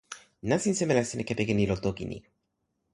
nasin 0.49 0.77
seme 0.79 0.97
la 0.99 1.05
sina 1.11 1.27
kepeken 1.31 1.63
ilo 1.67 1.79
toki 1.87 2.11
ni? 2.13 2.23